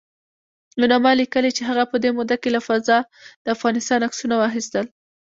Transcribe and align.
یوناما 0.79 1.11
لیکلي 1.21 1.51
چې 1.57 1.63
هغه 1.69 1.83
په 1.91 1.97
دې 2.03 2.09
موده 2.17 2.35
کې 2.41 2.49
له 2.55 2.61
فضا 2.67 2.97
د 3.43 3.45
افغانستان 3.55 3.99
عکسونه 4.07 4.35
واخیستل 4.37 4.85